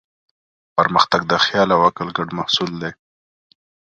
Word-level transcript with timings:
پرمختګ 0.77 1.21
د 1.31 1.33
خیال 1.45 1.69
او 1.75 1.81
عقل 1.87 2.07
ګډ 2.17 2.29
محصول 2.39 2.71
دی. 2.81 2.91